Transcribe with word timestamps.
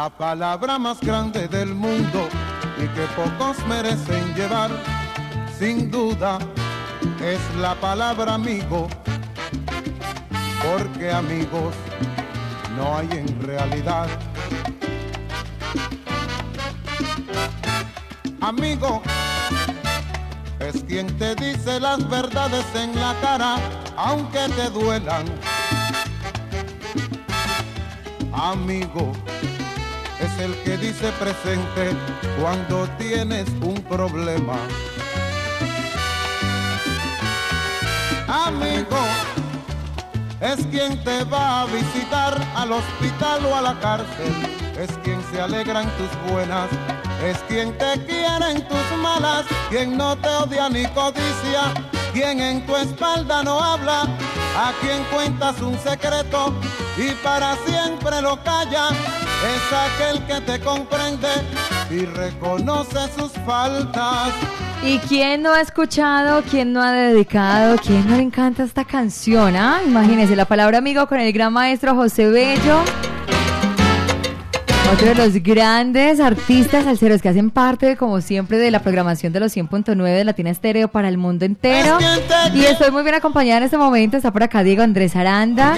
la 0.00 0.08
palabra 0.08 0.78
más 0.78 0.98
grande 0.98 1.46
del 1.46 1.74
mundo 1.74 2.26
y 2.78 2.88
que 2.94 3.04
pocos 3.14 3.58
merecen 3.66 4.34
llevar, 4.34 4.70
sin 5.58 5.90
duda, 5.90 6.38
es 7.22 7.38
la 7.60 7.74
palabra 7.74 8.32
amigo, 8.32 8.88
porque 10.64 11.12
amigos 11.12 11.74
no 12.78 12.96
hay 12.96 13.10
en 13.12 13.42
realidad. 13.42 14.08
Amigo, 18.40 19.02
es 20.60 20.82
quien 20.84 21.08
te 21.18 21.34
dice 21.34 21.78
las 21.78 22.08
verdades 22.08 22.64
en 22.74 22.98
la 22.98 23.14
cara, 23.20 23.56
aunque 23.98 24.48
te 24.56 24.70
duelan. 24.70 25.26
Amigo, 28.32 29.12
el 30.40 30.54
que 30.62 30.76
dice 30.78 31.12
presente 31.18 31.96
cuando 32.40 32.88
tienes 32.98 33.46
un 33.62 33.74
problema. 33.82 34.56
Amigo, 38.26 38.98
es 40.40 40.64
quien 40.66 41.02
te 41.04 41.24
va 41.24 41.62
a 41.62 41.66
visitar 41.66 42.40
al 42.56 42.72
hospital 42.72 43.44
o 43.46 43.56
a 43.56 43.60
la 43.60 43.78
cárcel, 43.80 44.32
es 44.78 44.90
quien 45.04 45.20
se 45.30 45.40
alegra 45.40 45.82
en 45.82 45.90
tus 45.90 46.32
buenas, 46.32 46.68
es 47.24 47.36
quien 47.48 47.76
te 47.76 48.04
quiere 48.06 48.50
en 48.50 48.66
tus 48.66 48.98
malas, 49.02 49.44
quien 49.68 49.96
no 49.96 50.16
te 50.16 50.28
odia 50.28 50.68
ni 50.70 50.86
codicia, 50.86 51.74
quien 52.12 52.40
en 52.40 52.64
tu 52.66 52.76
espalda 52.76 53.42
no 53.42 53.62
habla, 53.62 54.02
a 54.56 54.72
quien 54.80 55.04
cuentas 55.12 55.60
un 55.60 55.78
secreto 55.78 56.54
y 56.96 57.10
para 57.22 57.56
siempre 57.66 58.22
lo 58.22 58.42
calla 58.42 58.88
es 59.42 59.72
aquel 59.72 60.26
que 60.26 60.40
te 60.40 60.60
comprende 60.60 61.28
y 61.90 62.04
reconoce 62.04 62.98
sus 63.16 63.32
faltas. 63.46 64.32
¿Y 64.82 64.98
quién 64.98 65.42
no 65.42 65.52
ha 65.52 65.60
escuchado, 65.60 66.42
quién 66.50 66.72
no 66.72 66.82
ha 66.82 66.92
dedicado, 66.92 67.76
quién 67.78 68.08
no 68.08 68.16
le 68.16 68.22
encanta 68.22 68.64
esta 68.64 68.84
canción? 68.84 69.56
Ah? 69.56 69.80
Imagínense 69.86 70.36
la 70.36 70.46
palabra 70.46 70.78
amigo 70.78 71.06
con 71.06 71.20
el 71.20 71.32
gran 71.32 71.52
maestro 71.52 71.94
José 71.94 72.28
Bello. 72.28 72.82
Otro 74.92 75.06
de 75.06 75.14
los 75.14 75.34
grandes 75.34 76.18
artistas 76.18 76.82
salseros 76.82 77.22
que 77.22 77.28
hacen 77.28 77.50
parte, 77.50 77.96
como 77.96 78.20
siempre, 78.20 78.58
de 78.58 78.72
la 78.72 78.82
programación 78.82 79.32
de 79.32 79.38
los 79.38 79.56
100.9 79.56 80.02
de 80.02 80.24
Latina 80.24 80.50
Estéreo 80.50 80.88
para 80.88 81.08
el 81.08 81.16
mundo 81.16 81.44
entero. 81.44 81.96
Y 82.52 82.64
estoy 82.64 82.90
muy 82.90 83.04
bien 83.04 83.14
acompañada 83.14 83.58
en 83.58 83.64
este 83.64 83.78
momento. 83.78 84.16
Está 84.16 84.32
por 84.32 84.42
acá 84.42 84.64
Diego 84.64 84.82
Andrés 84.82 85.14
Aranda. 85.14 85.76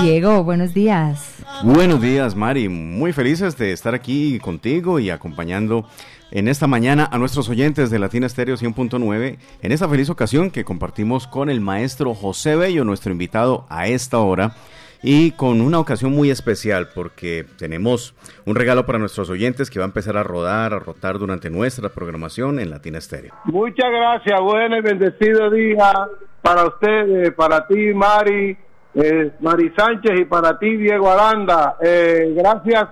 Diego, 0.00 0.44
buenos 0.44 0.72
días. 0.72 1.34
Buenos 1.62 2.00
días, 2.00 2.34
Mari. 2.34 2.70
Muy 2.70 3.12
felices 3.12 3.58
de 3.58 3.72
estar 3.72 3.94
aquí 3.94 4.38
contigo 4.38 4.98
y 4.98 5.10
acompañando 5.10 5.86
en 6.30 6.48
esta 6.48 6.66
mañana 6.66 7.06
a 7.12 7.18
nuestros 7.18 7.50
oyentes 7.50 7.90
de 7.90 7.98
Latina 7.98 8.26
Estéreo 8.26 8.56
100.9 8.56 9.36
en 9.60 9.72
esta 9.72 9.88
feliz 9.90 10.08
ocasión 10.08 10.50
que 10.50 10.64
compartimos 10.64 11.26
con 11.26 11.50
el 11.50 11.60
maestro 11.60 12.14
José 12.14 12.56
Bello, 12.56 12.82
nuestro 12.84 13.12
invitado 13.12 13.66
a 13.68 13.88
esta 13.88 14.18
hora 14.20 14.54
y 15.06 15.32
con 15.32 15.60
una 15.60 15.78
ocasión 15.78 16.12
muy 16.12 16.30
especial 16.30 16.88
porque 16.94 17.44
tenemos 17.58 18.14
un 18.46 18.56
regalo 18.56 18.86
para 18.86 18.98
nuestros 18.98 19.28
oyentes 19.28 19.68
que 19.68 19.78
va 19.78 19.84
a 19.84 19.88
empezar 19.88 20.16
a 20.16 20.22
rodar, 20.22 20.72
a 20.72 20.78
rotar 20.78 21.18
durante 21.18 21.50
nuestra 21.50 21.90
programación 21.90 22.58
en 22.58 22.70
Latina 22.70 22.96
Estéreo. 22.96 23.34
Muchas 23.44 23.90
gracias, 23.90 24.40
buen 24.40 24.72
y 24.72 24.80
bendecido 24.80 25.50
día 25.50 25.92
para 26.40 26.64
ustedes, 26.64 27.34
para 27.34 27.66
ti 27.66 27.92
Mari, 27.92 28.56
eh, 28.94 29.30
Mari 29.40 29.74
Sánchez 29.76 30.20
y 30.20 30.24
para 30.24 30.58
ti 30.58 30.74
Diego 30.74 31.10
Aranda. 31.10 31.76
Eh, 31.82 32.32
gracias, 32.34 32.88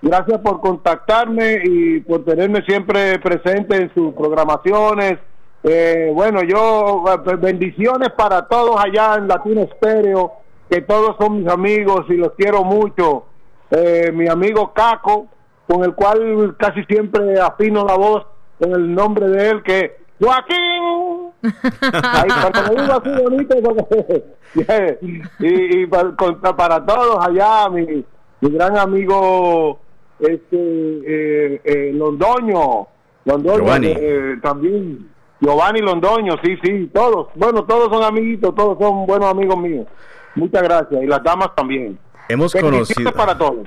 gracias 0.00 0.38
por 0.38 0.60
contactarme 0.60 1.62
y 1.64 1.98
por 1.98 2.24
tenerme 2.24 2.62
siempre 2.62 3.18
presente 3.18 3.74
en 3.74 3.92
sus 3.92 4.14
programaciones. 4.14 5.18
Eh, 5.64 6.12
bueno, 6.14 6.42
yo 6.44 7.02
bendiciones 7.40 8.10
para 8.10 8.46
todos 8.46 8.78
allá 8.78 9.16
en 9.16 9.26
Latina 9.26 9.62
Estéreo 9.62 10.45
que 10.68 10.80
todos 10.82 11.16
son 11.18 11.38
mis 11.38 11.48
amigos 11.48 12.06
y 12.08 12.14
los 12.14 12.32
quiero 12.32 12.64
mucho. 12.64 13.24
Eh, 13.70 14.12
mi 14.12 14.28
amigo 14.28 14.72
Caco, 14.72 15.26
con 15.66 15.84
el 15.84 15.94
cual 15.94 16.56
casi 16.58 16.84
siempre 16.84 17.40
afino 17.40 17.84
la 17.84 17.96
voz 17.96 18.26
con 18.58 18.72
el 18.72 18.94
nombre 18.94 19.28
de 19.28 19.50
él, 19.50 19.62
que 19.62 19.96
Joaquín. 20.20 21.32
Ahí, 21.92 22.28
cuando 22.40 22.82
digo 22.82 22.92
así 22.92 23.22
bonito, 23.22 23.54
y, 25.02 25.82
y 25.82 25.86
para, 25.86 26.86
todos 26.86 27.24
allá, 27.24 27.68
mi, 27.68 28.04
mi 28.40 28.50
gran 28.50 28.76
amigo 28.78 29.78
este 30.18 30.56
eh, 30.56 31.60
eh, 31.64 31.92
Londoño, 31.94 32.86
Londoño 33.24 33.76
eh, 33.82 34.38
también. 34.42 35.10
Giovanni 35.38 35.80
Londoño, 35.80 36.36
sí, 36.42 36.56
sí, 36.62 36.90
todos. 36.94 37.28
Bueno, 37.34 37.64
todos 37.64 37.92
son 37.92 38.02
amiguitos, 38.02 38.54
todos 38.54 38.78
son 38.78 39.06
buenos 39.06 39.30
amigos 39.30 39.58
míos. 39.58 39.86
Muchas 40.36 40.62
gracias. 40.62 41.02
Y 41.02 41.06
las 41.06 41.22
damas 41.22 41.54
también. 41.56 41.98
Hemos 42.28 42.52
conocido. 42.52 43.12
para 43.12 43.36
todos. 43.36 43.66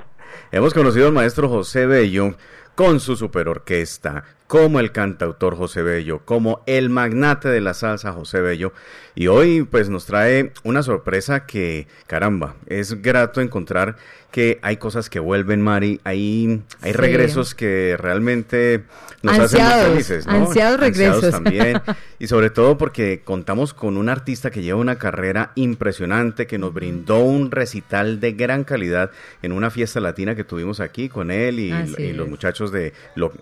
Hemos 0.51 0.73
conocido 0.73 1.07
al 1.07 1.13
maestro 1.13 1.49
José 1.49 1.85
Bello 1.85 2.35
con 2.75 2.99
su 2.99 3.15
superorquesta, 3.15 4.23
como 4.49 4.79
el 4.79 4.91
cantautor 4.91 5.55
José 5.55 5.83
Bello, 5.83 6.21
como 6.25 6.63
el 6.65 6.89
magnate 6.89 7.49
de 7.49 7.61
la 7.61 7.75
salsa 7.75 8.13
José 8.13 8.41
Bello. 8.41 8.73
Y 9.13 9.27
hoy 9.27 9.61
pues 9.61 9.89
nos 9.89 10.07
trae 10.07 10.53
una 10.63 10.81
sorpresa 10.81 11.45
que, 11.45 11.87
caramba, 12.07 12.55
es 12.65 12.99
grato 13.03 13.41
encontrar 13.41 13.95
que 14.31 14.59
hay 14.63 14.77
cosas 14.77 15.09
que 15.09 15.19
vuelven, 15.19 15.61
Mari, 15.61 16.01
hay, 16.03 16.63
hay 16.81 16.93
regresos 16.93 17.53
que 17.53 17.95
realmente 17.99 18.85
nos 19.21 19.37
hacen 19.37 19.63
muy 19.63 19.91
felices, 19.91 20.25
¿no? 20.27 20.33
Ansiados 20.33 20.79
regresos. 20.79 21.31
también. 21.31 21.81
y 22.19 22.27
sobre 22.27 22.49
todo 22.49 22.77
porque 22.77 23.21
contamos 23.23 23.73
con 23.73 23.97
un 23.97 24.07
artista 24.07 24.51
que 24.51 24.61
lleva 24.61 24.79
una 24.79 24.97
carrera 24.97 25.51
impresionante, 25.55 26.47
que 26.47 26.57
nos 26.57 26.73
brindó 26.73 27.19
un 27.19 27.51
recital 27.51 28.19
de 28.19 28.33
gran 28.33 28.63
calidad 28.63 29.11
en 29.41 29.51
una 29.51 29.71
fiesta 29.71 29.99
latina 29.99 30.35
que 30.35 30.43
tuvimos 30.43 30.79
aquí 30.79 31.09
con 31.09 31.31
él 31.31 31.59
y, 31.59 32.13
los 32.13 32.27
muchachos 32.27 32.71
de 32.71 32.93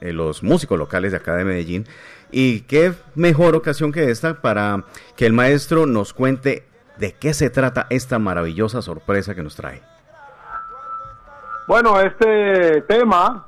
eh, 0.02 0.14
los 0.14 0.44
músicos 0.44 0.78
locales 0.78 0.97
de 1.02 1.18
acá 1.18 1.36
de 1.36 1.46
Medellín. 1.46 1.86
Y 2.32 2.62
qué 2.62 2.94
mejor 3.16 3.56
ocasión 3.56 3.92
que 3.92 4.10
esta 4.12 4.42
para 4.42 4.84
que 5.16 5.26
el 5.26 5.34
maestro 5.34 5.86
nos 5.86 6.14
cuente 6.14 6.66
de 6.98 7.14
qué 7.14 7.34
se 7.34 7.50
trata 7.50 7.88
esta 7.90 8.20
maravillosa 8.20 8.82
sorpresa 8.82 9.36
que 9.36 9.44
nos 9.44 9.56
trae. 9.56 9.82
Bueno, 11.68 12.00
este 12.00 12.82
tema 12.82 13.46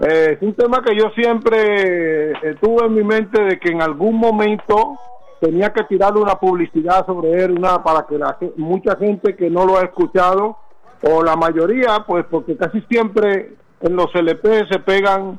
eh, 0.00 0.36
es 0.36 0.42
un 0.42 0.54
tema 0.54 0.82
que 0.82 0.96
yo 0.96 1.10
siempre 1.10 2.32
eh, 2.32 2.56
tuve 2.60 2.86
en 2.86 2.94
mi 2.94 3.04
mente 3.04 3.42
de 3.42 3.58
que 3.58 3.70
en 3.70 3.82
algún 3.82 4.16
momento 4.16 4.98
tenía 5.40 5.72
que 5.72 5.84
tirarle 5.84 6.20
una 6.20 6.34
publicidad 6.34 7.06
sobre 7.06 7.44
él, 7.44 7.52
una 7.52 7.82
para 7.82 8.06
que 8.06 8.18
la, 8.18 8.36
mucha 8.56 8.96
gente 8.96 9.36
que 9.36 9.50
no 9.50 9.64
lo 9.66 9.78
ha 9.78 9.82
escuchado 9.82 10.56
o 11.02 11.22
la 11.22 11.36
mayoría, 11.36 12.04
pues 12.06 12.24
porque 12.30 12.56
casi 12.56 12.80
siempre 12.82 13.54
en 13.80 13.96
los 13.96 14.14
LP 14.14 14.66
se 14.70 14.78
pegan 14.80 15.38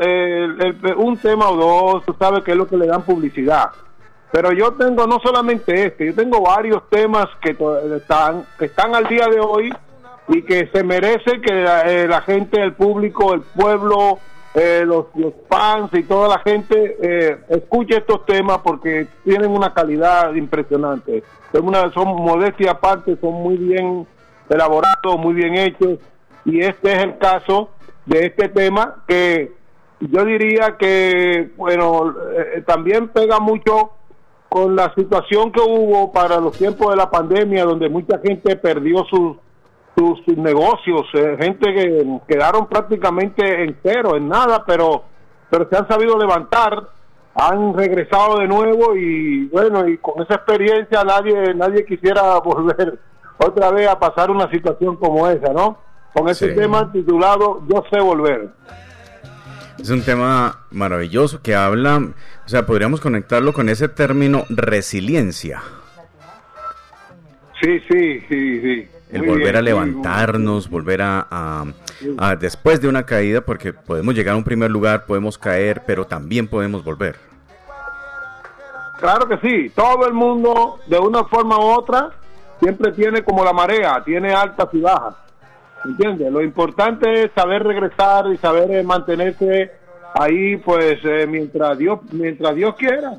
eh, 0.00 0.74
un 0.96 1.16
tema 1.16 1.48
o 1.48 1.56
dos, 1.56 2.04
tú 2.04 2.14
sabes 2.18 2.42
que 2.44 2.52
es 2.52 2.56
lo 2.56 2.66
que 2.66 2.76
le 2.76 2.86
dan 2.86 3.02
publicidad. 3.02 3.70
Pero 4.30 4.52
yo 4.52 4.72
tengo 4.72 5.06
no 5.06 5.18
solamente 5.20 5.86
este, 5.86 6.06
yo 6.06 6.14
tengo 6.14 6.42
varios 6.42 6.88
temas 6.90 7.26
que 7.40 7.56
están, 7.96 8.44
que 8.58 8.66
están 8.66 8.94
al 8.94 9.08
día 9.08 9.26
de 9.26 9.40
hoy 9.40 9.72
y 10.28 10.42
que 10.42 10.68
se 10.72 10.84
merece 10.84 11.40
que 11.40 11.64
eh, 11.64 12.06
la, 12.06 12.20
gente, 12.20 12.60
el 12.60 12.74
público, 12.74 13.32
el 13.32 13.40
pueblo, 13.40 14.18
eh, 14.54 14.82
los, 14.84 15.06
los, 15.14 15.32
fans 15.48 15.90
y 15.94 16.02
toda 16.02 16.28
la 16.28 16.38
gente 16.40 16.96
eh, 17.00 17.38
escuche 17.48 17.96
estos 17.96 18.26
temas 18.26 18.58
porque 18.58 19.08
tienen 19.24 19.50
una 19.50 19.72
calidad 19.72 20.34
impresionante. 20.34 21.22
Son, 21.50 21.66
una, 21.66 21.90
son 21.92 22.08
modestia 22.08 22.72
aparte, 22.72 23.16
son 23.20 23.32
muy 23.34 23.56
bien 23.56 24.06
elaborados, 24.50 25.18
muy 25.18 25.32
bien 25.32 25.54
hechos 25.54 25.98
y 26.44 26.60
este 26.60 26.92
es 26.92 26.98
el 26.98 27.18
caso 27.18 27.70
de 28.04 28.26
este 28.26 28.48
tema 28.48 29.02
que 29.06 29.52
yo 30.00 30.24
diría 30.24 30.76
que, 30.78 31.50
bueno, 31.56 32.14
también 32.66 33.08
pega 33.08 33.40
mucho 33.40 33.92
con 34.48 34.76
la 34.76 34.94
situación 34.94 35.52
que 35.52 35.60
hubo 35.60 36.12
para 36.12 36.38
los 36.40 36.56
tiempos 36.56 36.90
de 36.90 36.96
la 36.96 37.10
pandemia, 37.10 37.64
donde 37.64 37.88
mucha 37.88 38.18
gente 38.18 38.56
perdió 38.56 39.04
sus 39.04 39.36
sus, 39.98 40.36
negocios, 40.36 41.06
eh, 41.14 41.36
gente 41.40 41.74
que 41.74 42.20
quedaron 42.28 42.66
prácticamente 42.66 43.64
en 43.64 43.76
cero, 43.82 44.16
en 44.16 44.28
nada, 44.28 44.64
pero, 44.64 45.02
pero 45.50 45.68
se 45.68 45.76
han 45.76 45.88
sabido 45.88 46.16
levantar, 46.16 46.88
han 47.34 47.74
regresado 47.76 48.38
de 48.38 48.46
nuevo 48.46 48.96
y 48.96 49.46
bueno, 49.48 49.88
y 49.88 49.98
con 49.98 50.22
esa 50.22 50.34
experiencia 50.34 51.02
nadie, 51.04 51.54
nadie 51.54 51.84
quisiera 51.84 52.38
volver 52.44 52.98
otra 53.38 53.70
vez 53.70 53.88
a 53.88 53.98
pasar 53.98 54.30
una 54.30 54.50
situación 54.50 54.96
como 54.96 55.26
esa, 55.28 55.52
¿no? 55.52 55.78
Con 56.14 56.28
ese 56.28 56.48
tema 56.48 56.90
titulado 56.90 57.62
Yo 57.68 57.84
sé 57.90 58.00
volver. 58.00 58.50
Es 59.78 59.90
un 59.90 60.02
tema 60.02 60.66
maravilloso 60.70 61.40
que 61.40 61.54
habla, 61.54 61.98
o 61.98 62.48
sea, 62.48 62.66
podríamos 62.66 63.00
conectarlo 63.00 63.52
con 63.52 63.68
ese 63.68 63.88
término 63.88 64.44
resiliencia. 64.48 65.62
Sí, 67.60 67.80
sí, 67.88 68.20
sí, 68.28 68.60
sí 68.60 68.88
el 69.10 69.26
volver 69.26 69.56
a 69.56 69.62
levantarnos, 69.62 70.68
volver 70.68 71.00
a, 71.02 71.64
después 72.38 72.80
de 72.80 72.88
una 72.88 73.04
caída, 73.04 73.40
porque 73.40 73.72
podemos 73.72 74.14
llegar 74.14 74.34
a 74.34 74.36
un 74.36 74.44
primer 74.44 74.70
lugar, 74.70 75.06
podemos 75.06 75.38
caer, 75.38 75.82
pero 75.86 76.06
también 76.06 76.46
podemos 76.48 76.84
volver. 76.84 77.16
Claro 79.00 79.28
que 79.28 79.38
sí, 79.38 79.70
todo 79.70 80.06
el 80.06 80.12
mundo 80.12 80.80
de 80.86 80.98
una 80.98 81.24
forma 81.24 81.56
u 81.58 81.62
otra 81.62 82.10
siempre 82.60 82.92
tiene 82.92 83.22
como 83.22 83.44
la 83.44 83.52
marea, 83.52 84.02
tiene 84.04 84.32
altas 84.32 84.68
y 84.72 84.80
bajas. 84.80 85.14
¿Entiendes? 85.84 86.32
Lo 86.32 86.42
importante 86.42 87.24
es 87.24 87.30
saber 87.32 87.62
regresar 87.62 88.26
y 88.32 88.36
saber 88.38 88.70
eh, 88.70 88.82
mantenerse 88.82 89.70
ahí 90.14 90.56
pues 90.56 90.98
eh, 91.04 91.26
mientras 91.26 91.78
Dios 91.78 92.00
mientras 92.10 92.54
Dios 92.54 92.74
quiera, 92.76 93.16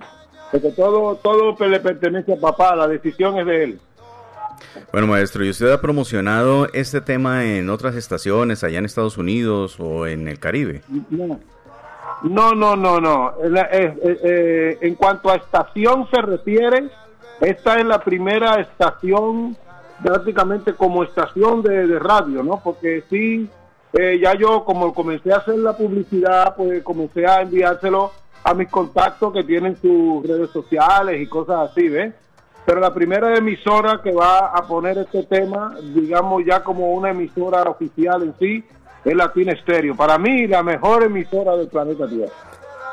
porque 0.52 0.72
todo 0.72 1.16
todo 1.16 1.56
le 1.68 1.80
pertenece 1.80 2.34
a 2.34 2.40
papá, 2.40 2.76
la 2.76 2.88
decisión 2.88 3.38
es 3.40 3.46
de 3.46 3.64
él. 3.64 3.80
Bueno, 4.92 5.08
maestro, 5.08 5.46
¿y 5.46 5.50
usted 5.50 5.72
ha 5.72 5.80
promocionado 5.80 6.68
este 6.74 7.00
tema 7.00 7.46
en 7.46 7.70
otras 7.70 7.96
estaciones 7.96 8.64
allá 8.64 8.80
en 8.80 8.86
Estados 8.86 9.18
Unidos 9.18 9.80
o 9.80 10.06
en 10.06 10.28
el 10.28 10.40
Caribe? 10.40 10.82
No, 11.10 11.40
no, 12.24 12.54
no, 12.54 12.76
no. 12.76 13.00
no. 13.00 13.34
Eh, 13.42 14.78
en 14.82 14.96
cuanto 14.96 15.30
a 15.30 15.36
estación 15.36 16.08
se 16.12 16.22
refiere, 16.22 16.90
esta 17.40 17.76
es 17.76 17.86
la 17.86 18.04
primera 18.04 18.56
estación 18.56 19.56
prácticamente 20.04 20.74
como 20.74 21.04
estación 21.04 21.62
de, 21.62 22.00
radio, 22.00 22.44
¿no? 22.44 22.62
Porque 22.64 23.04
sí, 23.10 23.50
eh, 23.94 24.20
ya 24.22 24.36
yo 24.36 24.64
como 24.64 24.94
comencé 24.94 25.34
a 25.34 25.38
hacer 25.38 25.58
la 25.58 25.76
publicidad, 25.76 26.56
pues 26.56 26.84
comencé 26.84 27.26
a 27.26 27.42
enviárselo 27.42 28.12
a 28.44 28.54
mis 28.54 28.70
contactos 28.70 29.34
que 29.34 29.44
tienen 29.44 29.76
sus 29.78 30.26
redes 30.26 30.50
sociales 30.52 31.22
y 31.22 31.28
cosas 31.28 31.72
así, 31.72 31.90
¿ves? 31.90 32.14
Pero 32.66 32.80
la 32.80 32.94
primera 32.94 33.36
emisora 33.36 34.00
que 34.02 34.12
va 34.12 34.48
a 34.48 34.68
poner 34.68 34.98
este 35.00 35.24
tema, 35.24 35.76
digamos 35.82 36.44
ya 36.46 36.64
como 36.64 36.92
una 36.92 37.10
emisora 37.10 37.64
oficial 37.64 38.24
en 38.24 38.36
sí, 38.38 38.64
es 39.04 39.16
Latina 39.16 39.54
Estéreo. 39.54 39.96
Para 39.96 40.18
mí, 40.18 40.46
la 40.48 40.62
mejor 40.62 41.04
emisora 41.04 41.56
del 41.56 41.68
planeta 41.68 42.08
Tierra. 42.08 42.32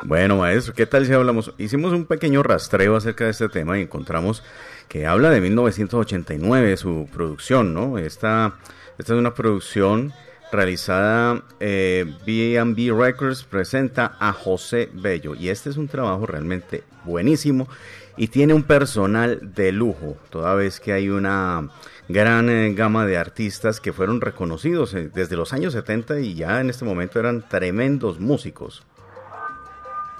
Bueno, 0.02 0.36
maestro, 0.36 0.74
¿qué 0.74 0.86
tal 0.86 1.06
si 1.06 1.12
hablamos? 1.12 1.52
Hicimos 1.58 1.92
un 1.92 2.04
pequeño 2.04 2.42
rastreo 2.42 2.96
acerca 2.96 3.24
de 3.24 3.30
este 3.30 3.48
tema 3.48 3.78
y 3.78 3.82
encontramos 3.82 4.42
que 4.88 5.06
habla 5.06 5.30
de 5.30 5.40
1989, 5.40 6.76
su 6.76 7.08
producción, 7.12 7.72
¿no? 7.72 7.98
Esta, 7.98 8.54
es 8.98 9.08
una 9.08 9.34
producción 9.34 10.12
realizada 10.52 11.42
eh, 11.60 12.04
B&B 12.24 12.92
Records 12.92 13.42
presenta 13.44 14.16
a 14.20 14.32
José 14.32 14.88
Bello 14.92 15.34
y 15.34 15.48
este 15.48 15.70
es 15.70 15.76
un 15.76 15.88
trabajo 15.88 16.24
realmente 16.24 16.84
buenísimo 17.04 17.68
y 18.16 18.28
tiene 18.28 18.54
un 18.54 18.62
personal 18.62 19.54
de 19.54 19.72
lujo, 19.72 20.16
toda 20.30 20.54
vez 20.54 20.78
que 20.78 20.92
hay 20.92 21.08
una 21.08 21.68
gran 22.08 22.48
eh, 22.48 22.72
gama 22.74 23.06
de 23.06 23.16
artistas 23.16 23.80
que 23.80 23.92
fueron 23.92 24.20
reconocidos 24.20 24.94
eh, 24.94 25.10
desde 25.12 25.36
los 25.36 25.52
años 25.52 25.72
70 25.72 26.20
y 26.20 26.34
ya 26.34 26.60
en 26.60 26.70
este 26.70 26.84
momento 26.84 27.18
eran 27.18 27.46
tremendos 27.48 28.20
músicos. 28.20 28.84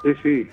Sí, 0.03 0.15
sí. 0.23 0.49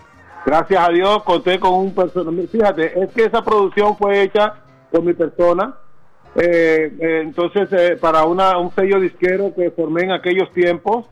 Gracias 0.46 0.90
a 0.90 0.92
Dios 0.92 1.24
conté 1.24 1.60
con 1.60 1.74
un 1.74 1.96
personal. 1.96 2.48
Fíjate, 2.52 3.02
es 3.02 3.12
que 3.14 3.26
esa 3.26 3.44
producción 3.44 3.96
fue 3.98 4.24
hecha 4.24 4.56
por 4.92 5.04
mi 5.04 5.14
persona. 5.14 5.76
Eh, 6.36 6.92
eh, 7.00 7.22
entonces, 7.24 7.70
eh, 7.72 7.98
para 8.00 8.26
una, 8.26 8.58
un 8.58 8.74
sello 8.74 9.00
disquero 9.00 9.54
que 9.56 9.72
formé 9.72 10.04
en 10.04 10.12
aquellos 10.12 10.52
tiempos. 10.52 11.06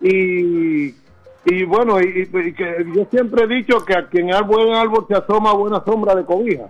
Y, 0.00 0.94
y 1.46 1.64
bueno, 1.64 2.00
y, 2.00 2.26
que 2.26 2.86
yo 2.94 3.06
siempre 3.10 3.44
he 3.44 3.46
dicho 3.46 3.84
que 3.84 3.94
a 3.94 4.08
quien 4.08 4.32
al 4.34 4.44
buen 4.44 4.74
árbol 4.74 5.06
se 5.08 5.14
asoma 5.14 5.52
buena 5.52 5.82
sombra 5.84 6.14
de 6.14 6.24
cobija. 6.24 6.68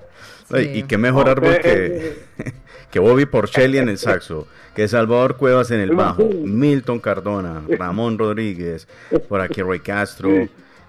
Y 0.58 0.82
qué 0.82 0.98
mejor 0.98 1.28
árbol 1.28 1.56
que, 1.62 2.18
que 2.90 2.98
Bobby 2.98 3.24
Porcelli 3.24 3.78
en 3.78 3.88
el 3.88 3.98
saxo, 3.98 4.46
que 4.74 4.88
Salvador 4.88 5.36
Cuevas 5.36 5.70
en 5.70 5.80
el 5.80 5.92
bajo, 5.94 6.28
Milton 6.44 7.00
Cardona, 7.00 7.62
Ramón 7.68 8.18
Rodríguez, 8.18 8.86
por 9.28 9.40
aquí 9.40 9.62
Roy 9.62 9.80
Castro. 9.80 10.28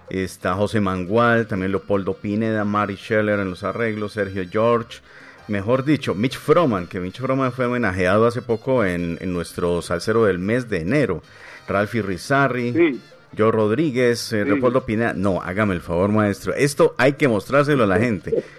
Está 0.08 0.54
José 0.54 0.80
Mangual, 0.80 1.46
también 1.46 1.72
Leopoldo 1.72 2.14
Pineda, 2.14 2.64
Mari 2.64 2.96
Scheller 2.96 3.40
en 3.40 3.50
los 3.50 3.64
arreglos, 3.64 4.12
Sergio 4.12 4.44
George, 4.48 5.00
mejor 5.48 5.84
dicho, 5.84 6.14
Mitch 6.14 6.38
Froman, 6.38 6.86
que 6.86 7.00
Mitch 7.00 7.20
Froman 7.20 7.52
fue 7.52 7.66
homenajeado 7.66 8.26
hace 8.26 8.42
poco 8.42 8.84
en, 8.84 9.18
nuestro 9.32 9.82
salsero 9.82 10.24
del 10.24 10.38
mes 10.38 10.68
de 10.68 10.80
enero. 10.80 11.22
Ralphie 11.66 12.02
Rizarri, 12.02 13.00
Joe 13.36 13.50
Rodríguez, 13.50 14.32
eh, 14.32 14.44
Leopoldo 14.44 14.84
Pineda. 14.84 15.12
No, 15.14 15.42
hágame 15.42 15.74
el 15.74 15.80
favor, 15.80 16.10
maestro. 16.10 16.54
Esto 16.54 16.94
hay 16.96 17.14
que 17.14 17.26
mostrárselo 17.26 17.84
a 17.84 17.86
la 17.86 17.98
gente. 17.98 18.44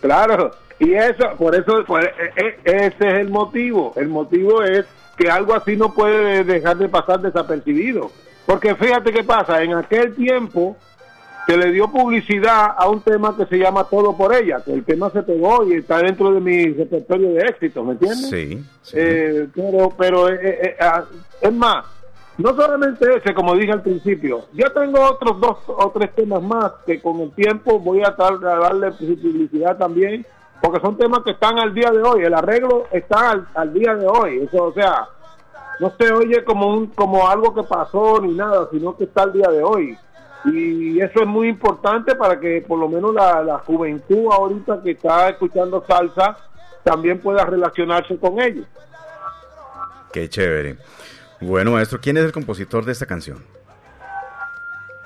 Claro, 0.00 0.52
y 0.78 0.94
eso, 0.94 1.36
por 1.36 1.54
eso, 1.54 1.84
e, 1.98 2.10
e, 2.36 2.86
ese 2.86 3.08
es 3.08 3.14
el 3.14 3.28
motivo. 3.28 3.92
El 3.96 4.08
motivo 4.08 4.62
es 4.62 4.86
que 5.16 5.30
algo 5.30 5.54
así 5.54 5.76
no 5.76 5.92
puede 5.92 6.44
dejar 6.44 6.78
de 6.78 6.88
pasar 6.88 7.20
desapercibido. 7.20 8.10
Porque 8.46 8.74
fíjate 8.76 9.12
qué 9.12 9.24
pasa, 9.24 9.62
en 9.62 9.74
aquel 9.74 10.14
tiempo 10.14 10.76
se 11.46 11.56
le 11.56 11.70
dio 11.70 11.88
publicidad 11.88 12.74
a 12.76 12.88
un 12.88 13.00
tema 13.00 13.36
que 13.36 13.46
se 13.46 13.58
llama 13.58 13.84
Todo 13.84 14.16
por 14.16 14.34
ella, 14.34 14.62
que 14.64 14.72
el 14.72 14.84
tema 14.84 15.10
se 15.10 15.22
pegó 15.22 15.64
y 15.64 15.74
está 15.74 15.98
dentro 15.98 16.32
de 16.32 16.40
mi 16.40 16.72
repertorio 16.72 17.30
de 17.30 17.42
éxitos, 17.42 17.84
¿me 17.84 17.92
entiendes? 17.92 18.28
Sí. 18.30 18.64
Eh, 18.94 19.48
pero 19.54 19.92
pero 19.96 20.28
eh, 20.28 20.38
eh, 20.42 20.76
ah, 20.80 21.04
es 21.40 21.52
más, 21.52 21.84
no 22.38 22.54
solamente 22.54 23.16
ese, 23.16 23.32
como 23.32 23.54
dije 23.54 23.72
al 23.72 23.82
principio, 23.82 24.46
yo 24.52 24.72
tengo 24.72 25.00
otros 25.00 25.40
dos 25.40 25.58
o 25.68 25.90
tres 25.90 26.12
temas 26.14 26.42
más 26.42 26.72
que 26.84 27.00
con 27.00 27.20
el 27.20 27.30
tiempo 27.32 27.78
voy 27.78 28.02
a, 28.02 28.14
a 28.18 28.58
darle 28.58 28.90
publicidad 28.92 29.76
también, 29.76 30.26
porque 30.60 30.80
son 30.80 30.96
temas 30.96 31.20
que 31.24 31.30
están 31.30 31.58
al 31.58 31.74
día 31.74 31.90
de 31.90 32.02
hoy, 32.02 32.24
el 32.24 32.34
arreglo 32.34 32.86
está 32.90 33.30
al, 33.30 33.48
al 33.54 33.72
día 33.72 33.94
de 33.94 34.06
hoy, 34.06 34.38
eso, 34.38 34.64
o 34.64 34.72
sea, 34.72 35.08
no 35.78 35.92
se 35.98 36.12
oye 36.12 36.44
como 36.44 36.68
un 36.68 36.86
como 36.88 37.28
algo 37.28 37.54
que 37.54 37.62
pasó 37.62 38.20
ni 38.20 38.32
nada, 38.32 38.68
sino 38.70 38.96
que 38.96 39.04
está 39.04 39.24
el 39.24 39.32
día 39.32 39.48
de 39.48 39.62
hoy. 39.62 39.96
Y 40.44 41.00
eso 41.00 41.22
es 41.22 41.26
muy 41.26 41.48
importante 41.48 42.14
para 42.14 42.38
que 42.38 42.64
por 42.66 42.78
lo 42.78 42.88
menos 42.88 43.12
la, 43.12 43.60
juventud 43.66 44.28
ahorita 44.30 44.80
que 44.82 44.92
está 44.92 45.30
escuchando 45.30 45.84
salsa 45.86 46.36
también 46.84 47.20
pueda 47.20 47.44
relacionarse 47.44 48.16
con 48.16 48.40
ellos. 48.40 48.66
Qué 50.12 50.28
chévere. 50.28 50.78
Bueno, 51.40 51.72
maestro, 51.72 51.98
¿quién 52.00 52.16
es 52.16 52.24
el 52.24 52.32
compositor 52.32 52.84
de 52.84 52.92
esta 52.92 53.06
canción? 53.06 53.44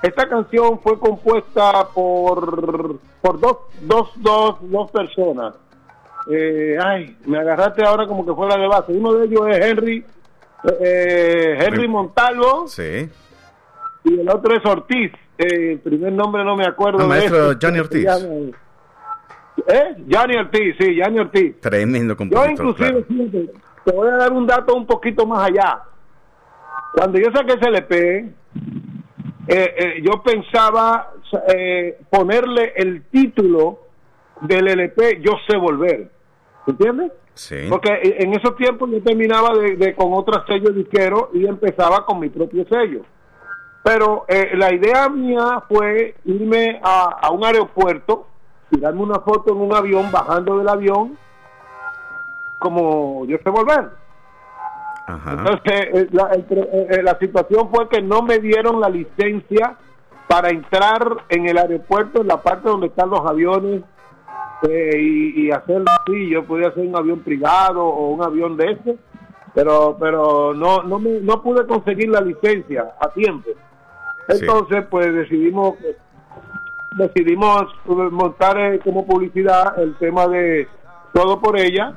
Esta 0.03 0.29
canción 0.29 0.79
fue 0.81 0.99
compuesta 0.99 1.89
por, 1.89 2.99
por 3.21 3.41
dos, 3.41 3.59
dos, 3.81 4.11
dos, 4.17 4.57
dos 4.61 4.91
personas. 4.91 5.55
Eh, 6.31 6.77
ay, 6.83 7.17
me 7.25 7.39
agarraste 7.39 7.83
ahora 7.83 8.07
como 8.07 8.25
que 8.25 8.35
fuera 8.35 8.57
de 8.57 8.69
base. 8.69 8.93
Uno 8.93 9.15
de 9.15 9.27
ellos 9.27 9.49
es 9.49 9.65
Henry 9.65 10.05
eh, 10.81 11.59
Henry 11.61 11.89
Montalvo. 11.89 12.67
Sí. 12.69 13.09
Y 14.05 14.21
el 14.21 14.29
otro 14.29 14.57
es 14.57 14.65
Ortiz. 14.65 15.13
Eh, 15.39 15.73
el 15.73 15.79
primer 15.81 16.13
nombre 16.13 16.45
no 16.45 16.57
me 16.57 16.67
acuerdo. 16.67 17.01
Ah, 17.01 17.07
maestro 17.07 17.53
Johnny 17.61 17.79
Ortiz. 17.79 18.07
¿Eh? 19.67 19.97
Johnny 20.11 20.37
Ortiz, 20.37 20.77
sí, 20.79 20.99
Johnny 21.01 21.19
Ortiz. 21.19 21.61
Tremendo 21.61 22.17
compositor. 22.17 22.47
Yo 22.47 22.53
inclusive, 22.53 23.51
te 23.85 23.93
voy 23.93 24.09
a 24.09 24.17
dar 24.17 24.33
un 24.33 24.47
dato 24.47 24.75
un 24.75 24.87
poquito 24.87 25.27
más 25.27 25.49
allá. 25.49 25.83
Cuando 26.95 27.19
yo 27.19 27.27
saqué 27.33 27.55
ese 27.55 27.69
LP, 27.69 28.19
eh, 28.19 29.75
eh, 29.79 30.03
yo 30.03 30.23
pensaba 30.23 31.13
eh, 31.55 31.99
ponerle 32.11 32.73
el 32.77 33.05
título 33.05 33.81
del 34.43 34.69
LP 34.69 35.21
Yo 35.23 35.33
sé 35.49 35.57
volver. 35.57 36.11
¿Entiendes? 36.67 37.13
Porque 37.69 38.17
en 38.19 38.35
esos 38.35 38.55
tiempos 38.57 38.91
yo 38.91 39.03
terminaba 39.03 39.57
de, 39.57 39.95
con 39.95 40.13
otro 40.13 40.45
sello 40.47 40.71
disquero 40.71 41.31
y 41.33 41.47
empezaba 41.47 42.05
con 42.05 42.21
mi 42.21 42.29
propio 42.29 42.67
sello. 42.69 43.03
Pero 43.83 44.27
eh, 44.29 44.51
la 44.57 44.73
idea 44.75 45.09
mía 45.09 45.63
fue 45.67 46.17
irme 46.25 46.81
a, 46.83 47.31
un 47.31 47.45
aeropuerto, 47.45 48.27
tirarme 48.71 49.03
una 49.03 49.21
foto 49.21 49.53
en 49.53 49.61
un 49.61 49.75
avión, 49.75 50.13
bajando 50.13 50.59
del 50.59 50.69
avión, 50.69 51.17
como 52.59 53.25
yo 53.25 53.39
sé 53.43 53.49
volver. 53.49 53.89
Entonces, 55.09 55.89
eh, 55.93 56.09
la, 56.13 56.31
eh, 56.33 57.03
la 57.03 57.19
situación 57.19 57.71
fue 57.71 57.89
que 57.89 58.03
no 58.03 58.23
me 58.23 58.39
dieron 58.39 58.81
la 58.81 58.89
licencia 58.89 59.77
para 60.29 60.51
entrar 60.51 61.25
en 61.29 61.49
el 61.49 61.59
aeropuerto, 61.59 62.21
en 62.21 62.29
la 62.29 62.41
parte 62.43 62.69
donde 62.69 62.89
están 62.89 63.11
los 63.11 63.27
aviones 63.27 63.83
eh, 64.69 65.01
y, 65.01 65.51
hacerlo 65.51 65.87
así. 66.01 66.29
Yo 66.29 66.45
podía 66.45 66.69
hacer 66.69 66.87
un 66.87 66.97
avión 66.97 67.21
privado 67.21 67.85
o 67.85 68.09
un 68.09 68.23
avión 68.23 68.57
de 68.57 68.73
ese, 68.73 68.99
pero 69.55 69.97
pero 69.99 70.55
no 70.55 70.83
no, 70.83 70.99
me, 70.99 71.21
no 71.21 71.43
pude 71.43 71.67
conseguir 71.67 72.11
la 72.11 72.21
licencia 72.21 72.93
a 73.01 73.09
tiempo. 73.11 73.51
Entonces, 74.29 74.85
pues 74.91 75.13
decidimos 75.15 75.75
decidimos 76.97 77.65
montar 78.11 78.59
eh, 78.59 78.81
como 78.81 79.07
publicidad 79.07 79.79
el 79.79 79.97
tema 79.97 80.27
de 80.27 80.69
todo 81.13 81.41
por 81.41 81.59
ella 81.59 81.95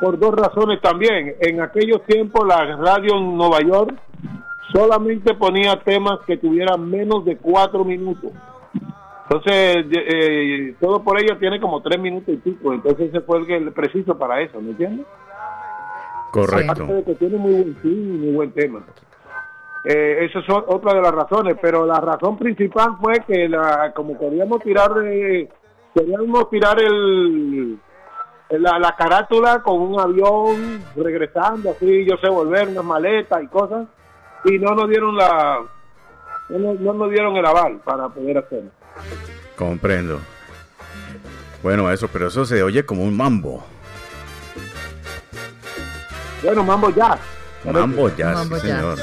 por 0.00 0.18
dos 0.18 0.34
razones 0.34 0.80
también. 0.80 1.36
En 1.40 1.60
aquellos 1.60 2.04
tiempos 2.04 2.46
la 2.46 2.76
radio 2.76 3.16
en 3.16 3.36
Nueva 3.36 3.60
York 3.60 3.94
solamente 4.72 5.34
ponía 5.34 5.80
temas 5.80 6.20
que 6.26 6.36
tuvieran 6.36 6.88
menos 6.88 7.24
de 7.24 7.36
cuatro 7.36 7.84
minutos. 7.84 8.32
Entonces, 9.30 9.86
eh, 9.92 10.74
todo 10.80 11.04
por 11.04 11.20
ello 11.20 11.38
tiene 11.38 11.60
como 11.60 11.80
tres 11.80 12.00
minutos 12.00 12.34
y 12.34 12.38
pico. 12.38 12.72
Entonces, 12.72 13.10
ese 13.10 13.20
fue 13.20 13.38
el, 13.38 13.72
preciso 13.72 14.18
para 14.18 14.40
eso, 14.40 14.60
¿me 14.60 14.70
entiendes? 14.70 15.06
Correcto. 16.32 16.72
Aparte 16.72 16.92
de 16.94 17.04
que 17.04 17.14
tiene 17.14 17.38
muy 17.38 17.52
buen 17.52 17.76
fin 17.76 18.14
y 18.14 18.18
muy 18.18 18.32
buen 18.34 18.50
tema. 18.50 18.80
Eh, 19.84 20.26
eso 20.28 20.40
es 20.40 20.46
otra 20.48 20.94
de 20.94 21.02
las 21.02 21.14
razones, 21.14 21.56
pero 21.62 21.86
la 21.86 22.00
razón 22.00 22.36
principal 22.38 22.96
fue 23.00 23.20
que 23.24 23.48
la, 23.48 23.92
como 23.94 24.18
queríamos 24.18 24.62
tirar 24.64 24.94
de, 24.94 25.48
queríamos 25.94 26.50
tirar 26.50 26.80
el 26.82 27.78
la, 28.50 28.80
la 28.80 28.96
carátula 28.96 29.62
con 29.62 29.80
un 29.80 30.00
avión 30.00 30.82
regresando 30.96 31.70
así, 31.70 32.04
yo 32.04 32.16
sé 32.16 32.28
volver, 32.28 32.68
unas 32.68 32.84
maletas 32.84 33.44
y 33.44 33.46
cosas, 33.46 33.86
y 34.44 34.58
no 34.58 34.74
nos 34.74 34.88
dieron 34.88 35.16
la 35.16 35.60
no, 36.58 36.74
no 36.74 36.92
nos 36.94 37.10
dieron 37.10 37.36
el 37.36 37.46
aval 37.46 37.80
para 37.84 38.08
poder 38.08 38.38
hacerlo. 38.38 38.70
Comprendo. 39.56 40.20
Bueno, 41.62 41.90
eso, 41.90 42.08
pero 42.08 42.28
eso 42.28 42.44
se 42.44 42.62
oye 42.62 42.84
como 42.84 43.04
un 43.04 43.16
mambo. 43.16 43.62
Bueno, 46.42 46.64
mambo 46.64 46.90
ya. 46.90 47.18
Mambo 47.64 48.08
ya, 48.16 48.36
sí, 48.44 48.54
señor. 48.60 48.98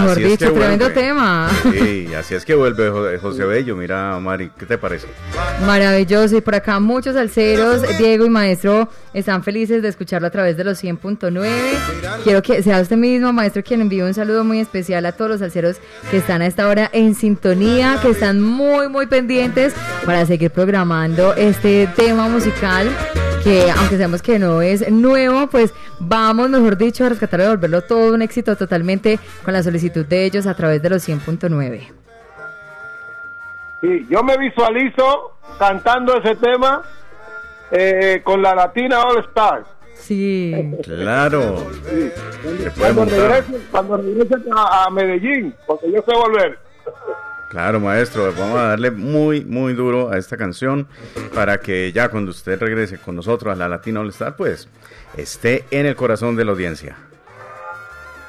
Mejor 0.00 0.10
Así 0.12 0.24
es 0.24 0.30
dicho, 0.30 0.52
que 0.52 0.58
tremendo 0.60 0.84
vuelve. 0.86 1.00
tema. 1.00 1.50
Sí, 1.72 2.08
así 2.14 2.34
es 2.34 2.44
que 2.44 2.54
vuelve 2.54 2.88
Jo- 2.90 3.18
José 3.20 3.44
Bello. 3.44 3.76
Mira, 3.76 4.18
Mari, 4.20 4.50
¿qué 4.58 4.66
te 4.66 4.78
parece? 4.78 5.06
Maravilloso. 5.66 6.36
Y 6.36 6.40
por 6.40 6.54
acá 6.54 6.78
muchos 6.80 7.16
alceros, 7.16 7.82
Diego 7.98 8.24
y 8.26 8.30
Maestro, 8.30 8.88
están 9.14 9.42
felices 9.42 9.82
de 9.82 9.88
escucharlo 9.88 10.26
a 10.28 10.30
través 10.30 10.56
de 10.56 10.64
los 10.64 10.82
100.9. 10.82 11.48
Quiero 12.24 12.42
que 12.42 12.62
sea 12.62 12.80
usted 12.80 12.96
mismo, 12.96 13.32
Maestro, 13.32 13.62
quien 13.62 13.80
envíe 13.80 14.02
un 14.02 14.14
saludo 14.14 14.44
muy 14.44 14.60
especial 14.60 15.06
a 15.06 15.12
todos 15.12 15.30
los 15.30 15.42
alceros 15.42 15.76
que 16.10 16.18
están 16.18 16.42
a 16.42 16.46
esta 16.46 16.68
hora 16.68 16.90
en 16.92 17.14
sintonía, 17.14 17.98
que 18.02 18.10
están 18.10 18.40
muy, 18.42 18.88
muy 18.88 19.06
pendientes 19.06 19.74
para 20.04 20.26
seguir 20.26 20.50
programando 20.50 21.34
este 21.34 21.88
tema 21.96 22.28
musical 22.28 22.88
que 23.46 23.70
aunque 23.70 23.96
sabemos 23.96 24.22
que 24.22 24.40
no 24.40 24.60
es 24.60 24.90
nuevo, 24.90 25.46
pues 25.46 25.72
vamos, 26.00 26.50
mejor 26.50 26.76
dicho, 26.76 27.04
a 27.04 27.10
rescatarlo 27.10 27.44
y 27.44 27.48
volverlo 27.48 27.82
todo 27.82 28.12
un 28.12 28.22
éxito 28.22 28.56
totalmente 28.56 29.20
con 29.44 29.54
la 29.54 29.62
solicitud 29.62 30.04
de 30.04 30.24
ellos 30.24 30.48
a 30.48 30.54
través 30.54 30.82
de 30.82 30.90
los 30.90 31.08
100.9. 31.08 31.88
Sí, 33.80 34.06
yo 34.10 34.24
me 34.24 34.36
visualizo 34.36 35.38
cantando 35.60 36.20
ese 36.20 36.34
tema 36.34 36.82
eh, 37.70 38.20
con 38.24 38.42
la 38.42 38.52
Latina 38.54 39.02
All 39.02 39.24
Star. 39.28 39.64
Sí. 39.94 40.72
Claro. 40.82 41.68
Sí. 41.88 42.10
Cuando 42.76 43.04
regrese, 43.04 43.60
cuando 43.70 43.96
regrese 43.98 44.34
a, 44.56 44.84
a 44.86 44.90
Medellín, 44.90 45.54
porque 45.66 45.86
yo 45.92 46.02
sé 46.02 46.16
volver. 46.16 46.58
Claro, 47.48 47.78
maestro, 47.78 48.32
vamos 48.36 48.58
a 48.58 48.68
darle 48.68 48.90
muy, 48.90 49.44
muy 49.44 49.74
duro 49.74 50.10
a 50.10 50.18
esta 50.18 50.36
canción 50.36 50.88
para 51.32 51.58
que 51.58 51.92
ya 51.92 52.08
cuando 52.08 52.32
usted 52.32 52.60
regrese 52.60 52.98
con 52.98 53.14
nosotros 53.14 53.52
a 53.52 53.56
la 53.56 53.68
Latina 53.68 54.00
All 54.00 54.12
pues 54.36 54.68
esté 55.16 55.64
en 55.70 55.86
el 55.86 55.94
corazón 55.94 56.34
de 56.34 56.44
la 56.44 56.50
audiencia. 56.50 56.96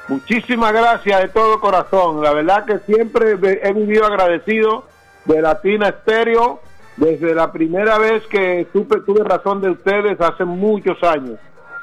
Muchísimas 0.08 0.72
gracias 0.72 1.20
de 1.20 1.28
todo 1.28 1.60
corazón. 1.60 2.22
La 2.22 2.32
verdad 2.32 2.64
que 2.64 2.78
siempre 2.86 3.32
he 3.62 3.72
vivido 3.72 4.06
agradecido 4.06 4.86
de 5.24 5.42
Latina 5.42 5.88
Estéreo 5.88 6.60
desde 6.96 7.34
la 7.34 7.52
primera 7.52 7.98
vez 7.98 8.26
que 8.28 8.66
supe, 8.72 9.00
tuve 9.00 9.22
razón 9.22 9.60
de 9.60 9.70
ustedes 9.70 10.20
hace 10.20 10.44
muchos 10.44 11.02
años. 11.02 11.38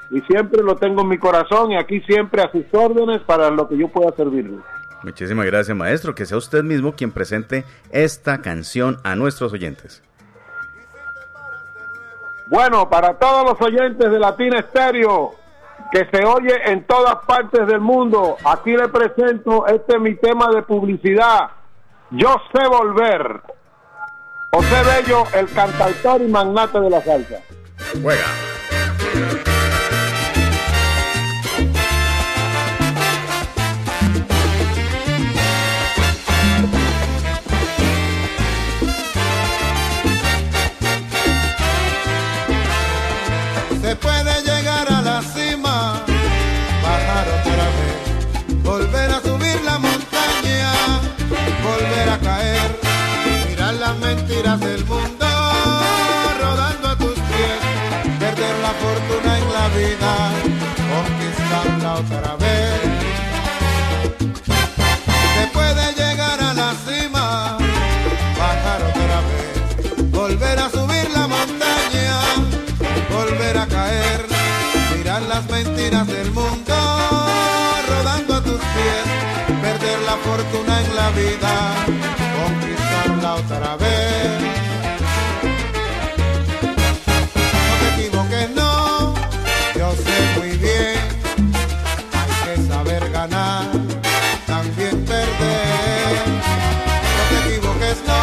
Y 0.09 0.21
siempre 0.21 0.63
lo 0.63 0.75
tengo 0.75 1.01
en 1.01 1.09
mi 1.09 1.17
corazón 1.17 1.71
y 1.71 1.77
aquí 1.77 2.01
siempre 2.01 2.41
a 2.41 2.51
sus 2.51 2.65
órdenes 2.71 3.21
para 3.21 3.49
lo 3.49 3.67
que 3.67 3.77
yo 3.77 3.87
pueda 3.89 4.15
servirles. 4.15 4.59
Muchísimas 5.05 5.45
gracias, 5.45 5.77
maestro. 5.77 6.15
Que 6.15 6.25
sea 6.25 6.37
usted 6.37 6.63
mismo 6.63 6.95
quien 6.95 7.11
presente 7.11 7.63
esta 7.91 8.41
canción 8.41 8.97
a 9.03 9.15
nuestros 9.15 9.53
oyentes. 9.53 10.01
Bueno, 12.47 12.89
para 12.89 13.13
todos 13.13 13.45
los 13.45 13.61
oyentes 13.61 14.09
de 14.11 14.17
Latina 14.17 14.59
Estéreo, 14.59 15.35
que 15.91 16.09
se 16.11 16.25
oye 16.25 16.55
en 16.65 16.85
todas 16.85 17.17
partes 17.27 17.67
del 17.67 17.81
mundo, 17.81 18.37
aquí 18.43 18.75
le 18.75 18.87
presento 18.87 19.67
este 19.67 19.99
mi 19.99 20.15
tema 20.15 20.49
de 20.49 20.63
publicidad. 20.63 21.51
Yo 22.09 22.41
sé 22.51 22.67
volver. 22.67 23.41
José 24.53 24.83
Bello, 24.85 25.23
el 25.35 25.47
cantautor 25.53 26.21
y 26.21 26.27
magnate 26.27 26.79
de 26.79 26.89
la 26.89 27.01
salsa. 27.01 27.35
Juega. 28.01 29.54
Del 76.03 76.29
mundo, 76.33 76.75
rodando 77.87 78.35
a 78.35 78.43
tus 78.43 78.59
pies, 78.59 79.05
perder 79.61 79.99
la 80.01 80.17
fortuna 80.17 80.81
en 80.81 80.95
la 80.95 81.09
vida, 81.11 81.73
conquistarla 82.35 83.35
otra 83.35 83.77
vez. 83.77 84.41
No 87.63 87.73
te 87.79 87.87
equivoques, 87.93 88.49
no, 88.49 89.13
yo 89.73 89.95
sé 89.95 90.37
muy 90.37 90.57
bien, 90.57 90.99
hay 92.11 92.31
que 92.43 92.67
saber 92.67 93.09
ganar, 93.11 93.71
también 94.45 95.05
perder. 95.05 96.25
No 97.15 97.23
te 97.29 97.37
equivoques, 97.47 97.97
no, 98.05 98.21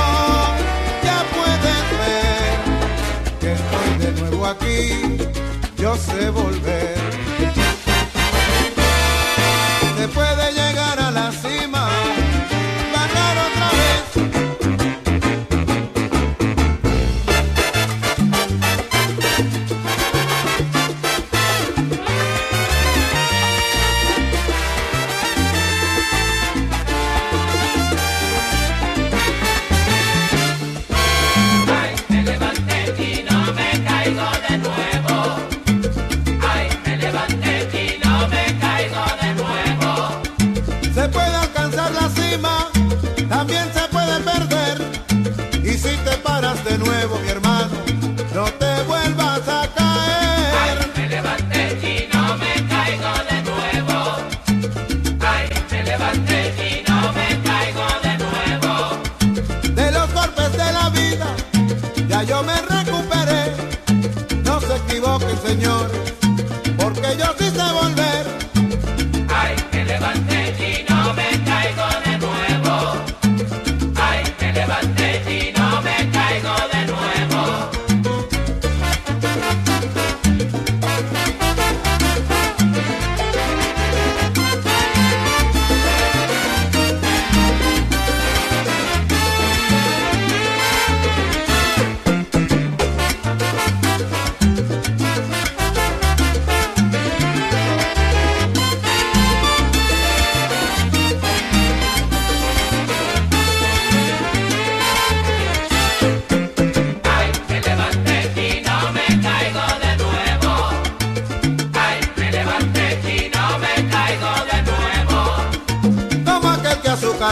ya 1.03 1.25
puedes 1.35 1.85
ver 2.03 2.53
que 3.41 3.53
estoy 3.55 3.91
de 3.99 4.21
nuevo 4.21 4.47
aquí, 4.47 5.17
yo 5.79 5.97
sé 5.97 6.29
volver. 6.29 6.82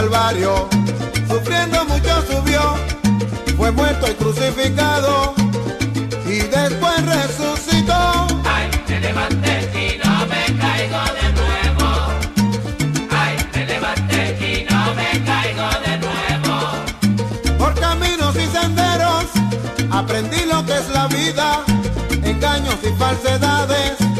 Calvario, 0.01 0.67
sufriendo 1.29 1.85
mucho 1.85 2.23
subió, 2.23 2.75
fue 3.55 3.71
muerto 3.71 4.09
y 4.09 4.15
crucificado 4.15 5.35
y 6.25 6.39
después 6.39 7.05
resucitó. 7.05 8.25
Ay, 8.43 8.67
me 8.87 8.99
levanté 8.99 9.69
y 9.75 9.99
no 10.03 10.25
me 10.25 10.57
caigo 10.57 11.01
de 11.19 11.27
nuevo. 11.39 11.87
Ay, 13.11 13.37
me 13.53 13.65
levanté 13.67 14.37
y 14.41 14.73
no 14.73 14.95
me 14.95 15.23
caigo 15.23 15.69
de 15.85 15.97
nuevo. 15.99 17.59
Por 17.59 17.79
caminos 17.79 18.35
y 18.37 18.47
senderos 18.47 19.25
aprendí 19.91 20.45
lo 20.51 20.65
que 20.65 20.79
es 20.79 20.89
la 20.89 21.05
vida, 21.09 21.63
engaños 22.23 22.77
y 22.83 22.91
falsedades 22.97 24.10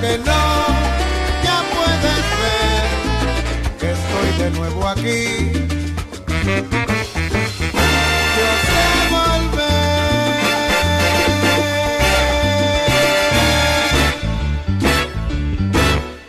que 0.00 0.18
no, 0.18 0.42
ya 1.44 1.62
puedes 1.74 2.24
ver 2.40 3.78
que 3.78 3.90
estoy 3.90 4.44
de 4.44 4.50
nuevo 4.58 4.88
aquí. 4.88 5.51